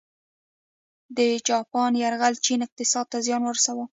د 1.17 1.19
جاپان 1.49 1.91
یرغل 2.03 2.33
چین 2.45 2.59
اقتصاد 2.67 3.05
ته 3.11 3.17
زیان 3.25 3.41
ورساوه. 3.45 3.85